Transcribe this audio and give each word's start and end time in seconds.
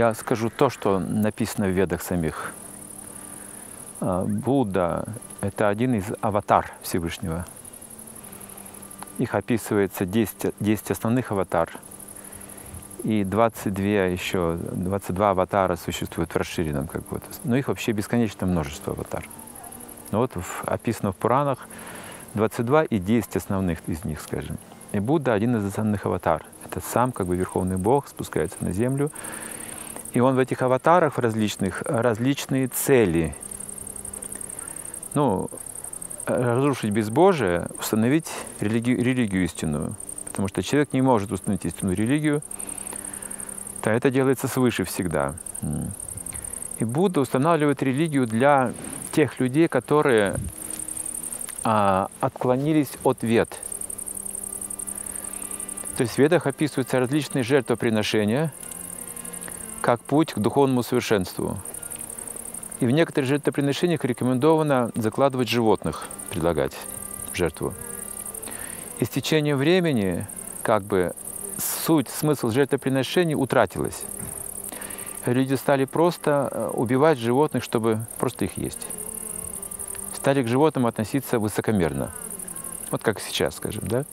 Я 0.00 0.14
скажу 0.14 0.48
то, 0.48 0.70
что 0.70 0.98
написано 0.98 1.66
в 1.66 1.72
ведах 1.72 2.00
самих. 2.00 2.54
А, 4.00 4.24
Будда– 4.24 5.04
это 5.42 5.68
один 5.68 5.92
из 5.92 6.06
аватар 6.22 6.72
Всевышнего. 6.80 7.44
Их 9.18 9.34
описывается 9.34 10.06
10, 10.06 10.54
10 10.58 10.90
основных 10.90 11.32
аватар. 11.32 11.68
И 13.04 13.24
22 13.24 13.84
еще, 14.06 14.56
22 14.72 15.30
аватара 15.32 15.76
существуют 15.76 16.32
в 16.32 16.36
расширенном 16.38 16.86
как 16.86 17.06
бы. 17.08 17.20
Но 17.44 17.56
их 17.56 17.68
вообще 17.68 17.92
бесконечное 17.92 18.46
множество 18.46 18.94
аватар. 18.94 19.28
Но 20.12 20.20
вот 20.20 20.34
в, 20.34 20.64
описано 20.64 21.12
в 21.12 21.16
Пуранах 21.16 21.68
22 22.32 22.84
и 22.84 22.98
10 22.98 23.36
основных 23.36 23.86
из 23.86 24.02
них, 24.06 24.22
скажем. 24.22 24.56
И 24.92 24.98
Будда 24.98 25.34
один 25.34 25.56
из 25.56 25.66
основных 25.66 26.06
аватар. 26.06 26.42
Это 26.64 26.80
сам 26.80 27.12
как 27.12 27.26
бы 27.26 27.36
Верховный 27.36 27.76
Бог 27.76 28.08
спускается 28.08 28.56
на 28.60 28.72
землю. 28.72 29.12
И 30.12 30.20
он 30.20 30.34
в 30.34 30.38
этих 30.38 30.62
аватарах 30.62 31.18
различных 31.18 31.82
различные 31.82 32.68
цели. 32.68 33.34
Ну, 35.14 35.50
разрушить 36.26 36.90
безбожие, 36.90 37.68
установить 37.78 38.30
религию, 38.60 39.02
религию 39.02 39.44
истинную. 39.44 39.96
Потому 40.26 40.48
что 40.48 40.62
человек 40.62 40.92
не 40.92 41.02
может 41.02 41.32
установить 41.32 41.64
истинную 41.64 41.96
религию, 41.96 42.42
то 43.82 43.90
это 43.90 44.10
делается 44.10 44.48
свыше 44.48 44.84
всегда. 44.84 45.34
И 46.78 46.84
Будда 46.84 47.20
устанавливает 47.20 47.82
религию 47.82 48.26
для 48.26 48.72
тех 49.12 49.38
людей, 49.40 49.68
которые 49.68 50.36
а, 51.62 52.08
отклонились 52.20 52.90
от 53.04 53.22
вет. 53.22 53.58
То 55.96 56.02
есть 56.02 56.14
в 56.14 56.18
ведах 56.18 56.46
описываются 56.46 56.98
различные 56.98 57.42
жертвоприношения 57.42 58.52
как 59.80 60.00
путь 60.00 60.32
к 60.32 60.38
духовному 60.38 60.82
совершенству. 60.82 61.56
И 62.80 62.86
в 62.86 62.90
некоторых 62.90 63.28
жертвоприношениях 63.28 64.04
рекомендовано 64.04 64.90
закладывать 64.94 65.48
животных, 65.48 66.08
предлагать 66.30 66.72
жертву. 67.34 67.74
И 68.98 69.04
с 69.04 69.08
течением 69.08 69.56
времени 69.56 70.26
как 70.62 70.82
бы 70.82 71.14
суть, 71.58 72.08
смысл 72.08 72.50
жертвоприношений 72.50 73.34
утратилась. 73.34 74.04
Люди 75.26 75.54
стали 75.54 75.84
просто 75.84 76.48
э, 76.50 76.70
убивать 76.72 77.18
животных, 77.18 77.62
чтобы 77.62 78.00
просто 78.18 78.46
их 78.46 78.56
есть. 78.56 78.86
Стали 80.14 80.42
к 80.42 80.48
животным 80.48 80.86
относиться 80.86 81.38
высокомерно. 81.38 82.10
Вот 82.90 83.02
как 83.02 83.20
сейчас, 83.20 83.56
скажем, 83.56 83.86
да? 83.86 84.04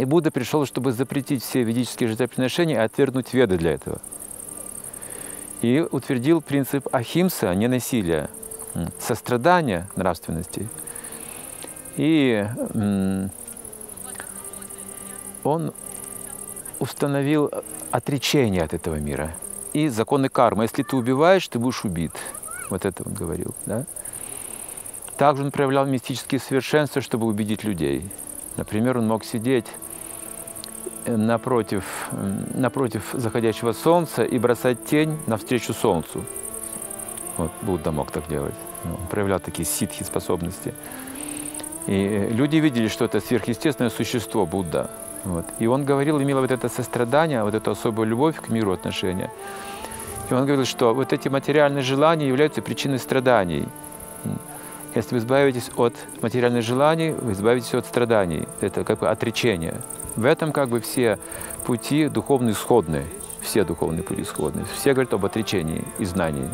И 0.00 0.06
Будда 0.06 0.30
пришел, 0.30 0.64
чтобы 0.64 0.92
запретить 0.92 1.44
все 1.44 1.62
ведические 1.62 2.08
жертвоприношения 2.08 2.76
и 2.76 2.78
отвергнуть 2.78 3.34
веды 3.34 3.58
для 3.58 3.72
этого. 3.72 4.00
И 5.60 5.86
утвердил 5.90 6.40
принцип 6.40 6.88
ахимса, 6.90 7.54
ненасилия, 7.54 8.30
сострадания 8.98 9.90
нравственности. 9.96 10.70
И 11.98 12.46
он 15.44 15.74
установил 16.78 17.50
отречение 17.90 18.62
от 18.62 18.72
этого 18.72 18.94
мира 18.94 19.34
и 19.74 19.88
законы 19.88 20.30
кармы. 20.30 20.64
Если 20.64 20.82
ты 20.82 20.96
убиваешь, 20.96 21.46
ты 21.46 21.58
будешь 21.58 21.84
убит. 21.84 22.12
Вот 22.70 22.86
это 22.86 23.02
он 23.04 23.12
говорил. 23.12 23.54
Да? 23.66 23.84
Также 25.18 25.44
он 25.44 25.50
проявлял 25.50 25.84
мистические 25.84 26.40
совершенства, 26.40 27.02
чтобы 27.02 27.26
убедить 27.26 27.64
людей. 27.64 28.08
Например, 28.56 28.96
он 28.96 29.06
мог 29.06 29.26
сидеть 29.26 29.66
напротив, 31.06 31.84
напротив 32.54 33.02
заходящего 33.12 33.72
солнца 33.72 34.22
и 34.22 34.38
бросать 34.38 34.84
тень 34.84 35.18
навстречу 35.26 35.72
солнцу. 35.72 36.24
Вот 37.36 37.50
Будда 37.62 37.92
мог 37.92 38.10
так 38.10 38.28
делать. 38.28 38.54
Он 38.84 39.06
проявлял 39.08 39.40
такие 39.40 39.66
ситхи 39.66 40.02
способности. 40.02 40.74
И 41.86 42.28
люди 42.30 42.56
видели, 42.56 42.88
что 42.88 43.04
это 43.04 43.20
сверхъестественное 43.20 43.90
существо 43.90 44.46
Будда. 44.46 44.90
Вот. 45.24 45.46
И 45.58 45.66
он 45.66 45.84
говорил, 45.84 46.20
имел 46.20 46.40
вот 46.40 46.50
это 46.50 46.68
сострадание, 46.68 47.42
вот 47.44 47.54
эту 47.54 47.70
особую 47.70 48.08
любовь 48.08 48.36
к 48.36 48.48
миру 48.48 48.72
отношения. 48.72 49.30
И 50.30 50.34
он 50.34 50.46
говорил, 50.46 50.64
что 50.64 50.94
вот 50.94 51.12
эти 51.12 51.28
материальные 51.28 51.82
желания 51.82 52.28
являются 52.28 52.62
причиной 52.62 52.98
страданий. 52.98 53.66
Если 54.94 55.14
вы 55.14 55.18
избавитесь 55.18 55.70
от 55.76 55.94
материальных 56.20 56.64
желаний, 56.64 57.10
вы 57.12 57.32
избавитесь 57.32 57.74
от 57.74 57.86
страданий. 57.86 58.48
Это 58.60 58.82
как 58.82 58.98
бы 58.98 59.08
отречение. 59.08 59.74
В 60.16 60.24
этом 60.24 60.52
как 60.52 60.68
бы 60.68 60.80
все 60.80 61.18
пути 61.64 62.08
духовные 62.08 62.54
сходные. 62.54 63.06
Все 63.40 63.64
духовные 63.64 64.02
пути 64.02 64.24
сходные. 64.24 64.66
Все 64.74 64.92
говорят 64.92 65.14
об 65.14 65.24
отречении 65.24 65.84
и 65.98 66.04
знании. 66.04 66.48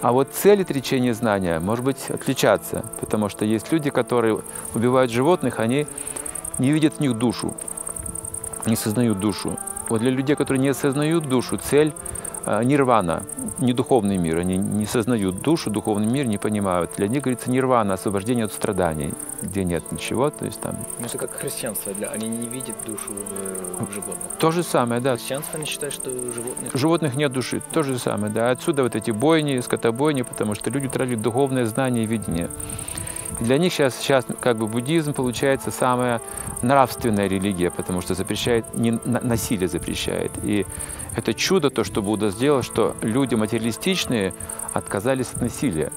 А 0.00 0.12
вот 0.12 0.30
цель 0.32 0.62
отречения 0.62 1.14
знания 1.14 1.60
может 1.60 1.84
быть 1.84 2.10
отличаться, 2.10 2.84
потому 3.00 3.28
что 3.28 3.44
есть 3.44 3.72
люди, 3.72 3.90
которые 3.90 4.40
убивают 4.74 5.10
животных, 5.10 5.60
они 5.60 5.86
не 6.58 6.72
видят 6.72 6.94
в 6.94 7.00
них 7.00 7.14
душу, 7.14 7.54
не 8.66 8.76
сознают 8.76 9.18
душу. 9.18 9.58
Вот 9.88 10.00
для 10.00 10.10
людей, 10.10 10.36
которые 10.36 10.60
не 10.60 10.68
осознают 10.68 11.26
душу, 11.26 11.58
цель 11.58 11.94
нирвана, 12.46 13.22
не 13.58 13.72
духовный 13.72 14.16
мир. 14.16 14.38
Они 14.38 14.56
не 14.56 14.86
сознают 14.86 15.40
душу, 15.40 15.70
духовный 15.70 16.06
мир 16.06 16.26
не 16.26 16.38
понимают. 16.38 16.92
Для 16.96 17.08
них, 17.08 17.22
говорится, 17.22 17.50
нирвана, 17.50 17.94
освобождение 17.94 18.44
от 18.44 18.52
страданий, 18.52 19.14
где 19.42 19.64
нет 19.64 19.90
ничего. 19.92 20.30
То 20.30 20.44
есть 20.44 20.60
там... 20.60 20.76
Ну, 20.98 21.06
это 21.06 21.18
как 21.18 21.32
христианство. 21.32 21.92
Для... 21.94 22.08
Они 22.08 22.28
не 22.28 22.46
видят 22.46 22.76
душу 22.86 23.12
в, 23.78 23.86
в 23.86 23.92
животных. 23.92 24.32
То 24.38 24.50
же 24.50 24.62
самое, 24.62 25.00
да. 25.00 25.16
Христианство, 25.16 25.58
они 25.58 25.66
считают, 25.66 25.94
что 25.94 26.10
животных... 26.10 26.74
Животных 26.74 27.14
нет 27.14 27.32
души. 27.32 27.62
То 27.72 27.82
же 27.82 27.98
самое, 27.98 28.32
да. 28.32 28.50
Отсюда 28.50 28.82
вот 28.82 28.94
эти 28.94 29.10
бойни, 29.10 29.60
скотобойни, 29.60 30.22
потому 30.22 30.54
что 30.54 30.70
люди 30.70 30.88
тратят 30.88 31.22
духовное 31.22 31.66
знание 31.66 32.04
и 32.04 32.06
видение. 32.06 32.50
Для 33.40 33.58
них 33.58 33.72
сейчас, 33.72 33.96
сейчас 33.96 34.24
как 34.40 34.56
бы 34.58 34.66
буддизм 34.66 35.12
получается 35.12 35.70
самая 35.70 36.20
нравственная 36.62 37.26
религия, 37.26 37.70
потому 37.70 38.00
что 38.00 38.14
запрещает, 38.14 38.64
не, 38.74 38.98
насилие 39.04 39.68
запрещает. 39.68 40.32
И 40.42 40.66
это 41.16 41.34
чудо, 41.34 41.70
то, 41.70 41.84
что 41.84 42.02
Будда 42.02 42.30
сделал, 42.30 42.62
что 42.62 42.96
люди 43.02 43.34
материалистичные 43.34 44.34
отказались 44.72 45.28
от 45.34 45.42
насилия. 45.42 45.92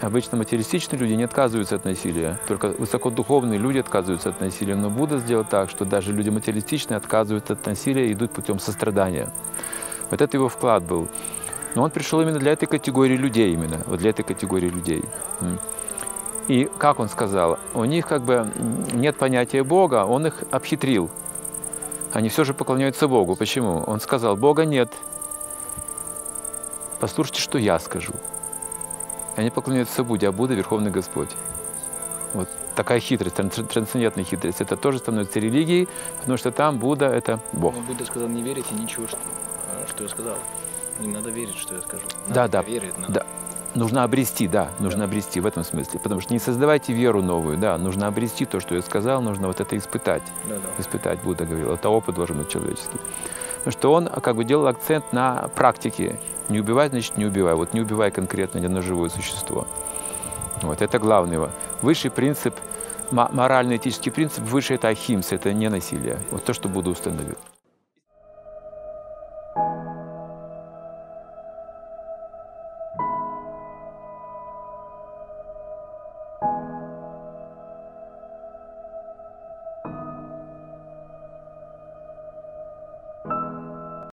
Обычно 0.00 0.36
материалистичные 0.36 0.98
люди 0.98 1.12
не 1.12 1.22
отказываются 1.22 1.76
от 1.76 1.84
насилия, 1.84 2.38
только 2.48 2.68
высокодуховные 2.70 3.58
люди 3.58 3.78
отказываются 3.78 4.30
от 4.30 4.40
насилия. 4.40 4.74
Но 4.74 4.90
Будда 4.90 5.18
сделал 5.18 5.44
так, 5.44 5.70
что 5.70 5.84
даже 5.84 6.12
люди 6.12 6.28
материалистичные 6.28 6.96
отказываются 6.96 7.52
от 7.52 7.64
насилия 7.66 8.08
и 8.08 8.12
идут 8.12 8.32
путем 8.32 8.58
сострадания. 8.58 9.32
Вот 10.10 10.20
это 10.20 10.36
его 10.36 10.48
вклад 10.48 10.82
был. 10.84 11.08
Но 11.74 11.84
он 11.84 11.90
пришел 11.90 12.20
именно 12.20 12.38
для 12.38 12.52
этой 12.52 12.66
категории 12.66 13.16
людей, 13.16 13.52
именно, 13.54 13.80
вот 13.86 14.00
для 14.00 14.10
этой 14.10 14.24
категории 14.24 14.68
людей. 14.68 15.02
И 16.48 16.68
как 16.78 16.98
он 16.98 17.08
сказал, 17.08 17.58
у 17.74 17.84
них 17.84 18.06
как 18.06 18.22
бы 18.22 18.50
нет 18.92 19.16
понятия 19.16 19.62
Бога, 19.62 20.04
он 20.04 20.26
их 20.26 20.42
обхитрил. 20.50 21.10
Они 22.12 22.28
все 22.28 22.44
же 22.44 22.52
поклоняются 22.52 23.08
Богу. 23.08 23.36
Почему? 23.36 23.82
Он 23.86 24.00
сказал, 24.00 24.36
Бога 24.36 24.64
нет. 24.64 24.92
Послушайте, 27.00 27.40
что 27.40 27.58
я 27.58 27.78
скажу. 27.78 28.12
Они 29.36 29.50
поклоняются 29.50 30.04
Будде, 30.04 30.28
а 30.28 30.32
Будда– 30.32 30.54
Верховный 30.54 30.90
Господь. 30.90 31.30
Вот 32.34 32.48
такая 32.74 33.00
хитрость, 33.00 33.36
трансцендентная 33.36 34.24
хитрость. 34.24 34.60
Это 34.60 34.76
тоже 34.76 34.98
становится 34.98 35.40
религией, 35.40 35.88
потому 36.20 36.36
что 36.36 36.50
там 36.50 36.78
Будда– 36.78 37.06
это 37.14 37.40
Бог. 37.52 37.74
Но 37.74 37.80
Будда 37.80 38.04
сказал, 38.04 38.28
не 38.28 38.42
верите 38.42 38.74
ничего, 38.74 39.06
что, 39.06 39.18
что 39.88 40.04
я 40.04 40.08
сказал. 40.10 40.36
Не 41.00 41.08
надо 41.08 41.30
верить, 41.30 41.56
что 41.56 41.74
я 41.74 41.80
скажу. 41.80 42.02
Надо 42.28 42.34
да, 42.34 42.48
да. 42.48 42.62
Верить, 42.62 42.98
надо. 42.98 43.12
да. 43.12 43.26
Нужно 43.74 44.04
обрести, 44.04 44.48
да, 44.48 44.70
нужно 44.78 45.04
обрести 45.04 45.40
в 45.40 45.46
этом 45.46 45.64
смысле. 45.64 45.98
Потому 45.98 46.20
что 46.20 46.34
не 46.34 46.38
создавайте 46.38 46.92
веру 46.92 47.22
новую, 47.22 47.56
да, 47.56 47.78
нужно 47.78 48.06
обрести 48.06 48.44
то, 48.44 48.60
что 48.60 48.74
я 48.74 48.82
сказал, 48.82 49.22
нужно 49.22 49.46
вот 49.46 49.60
это 49.60 49.78
испытать. 49.78 50.22
Да, 50.44 50.56
да. 50.56 50.82
Испытать, 50.82 51.20
Будда 51.22 51.46
говорил. 51.46 51.72
Это 51.72 51.88
опыт 51.88 52.14
должен 52.14 52.38
быть 52.38 52.50
человеческий. 52.50 52.98
Потому 53.58 53.72
что 53.72 53.92
он 53.92 54.06
как 54.08 54.36
бы 54.36 54.44
делал 54.44 54.66
акцент 54.66 55.12
на 55.12 55.48
практике. 55.54 56.18
Не 56.48 56.60
убивай, 56.60 56.88
значит, 56.88 57.16
не 57.16 57.24
убивай. 57.24 57.54
Вот 57.54 57.72
не 57.72 57.80
убивай 57.80 58.10
конкретно 58.10 58.58
ни 58.58 58.66
одно 58.66 58.82
живое 58.82 59.08
существо. 59.08 59.66
Вот, 60.60 60.82
это 60.82 60.98
главное. 60.98 61.50
Высший 61.80 62.10
принцип, 62.10 62.54
морально-этический 63.10 64.10
принцип, 64.10 64.44
выше 64.44 64.74
это 64.74 64.88
ахимс, 64.88 65.32
это 65.32 65.52
не 65.52 65.68
насилие. 65.68 66.18
Вот 66.30 66.44
то, 66.44 66.52
что 66.52 66.68
Будда 66.68 66.90
установил. 66.90 67.36